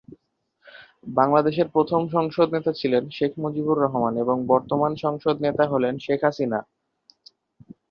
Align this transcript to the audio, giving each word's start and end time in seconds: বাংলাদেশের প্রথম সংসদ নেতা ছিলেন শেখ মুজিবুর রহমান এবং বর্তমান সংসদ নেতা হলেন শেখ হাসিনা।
বাংলাদেশের 1.11 1.67
প্রথম 1.75 2.01
সংসদ 2.15 2.47
নেতা 2.55 2.71
ছিলেন 2.73 3.03
শেখ 3.09 3.31
মুজিবুর 3.37 3.77
রহমান 3.79 4.13
এবং 4.23 4.37
বর্তমান 4.47 4.91
সংসদ 5.03 5.35
নেতা 5.45 5.63
হলেন 5.67 5.93
শেখ 6.05 6.19
হাসিনা। 6.23 6.59